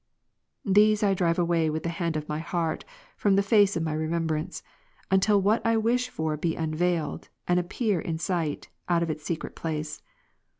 "These 0.79 1.03
I 1.03 1.13
drive 1.13 1.37
away 1.37 1.69
with 1.69 1.83
the 1.83 1.89
hand 1.89 2.17
of 2.17 2.27
my 2.27 2.39
heart, 2.39 2.83
from 3.15 3.35
the 3.35 3.43
face 3.43 3.75
of 3.77 3.83
my 3.83 3.93
remem 3.93 4.25
brance; 4.25 4.63
until 5.11 5.39
what 5.39 5.63
I 5.63 5.77
wish 5.77 6.09
for 6.09 6.35
be 6.37 6.55
unveiled, 6.55 7.29
and 7.47 7.59
appear 7.59 7.99
in 8.01 8.17
sight, 8.17 8.69
out 8.89 9.03
of 9.03 9.11
its 9.11 9.23
secret 9.23 9.55
place. 9.55 10.01